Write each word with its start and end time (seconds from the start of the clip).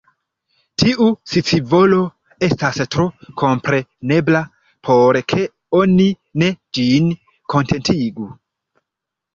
Tiu 0.83 1.09
scivolo 1.33 1.99
estas 2.47 2.81
tro 2.95 3.05
komprenebla, 3.43 4.43
por 4.89 5.21
ke 5.35 5.45
oni 5.85 6.11
ne 6.45 6.51
ĝin 6.81 7.15
kontentigu. 7.57 8.31